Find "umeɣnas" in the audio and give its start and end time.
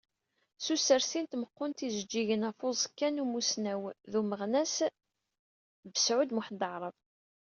4.19-4.75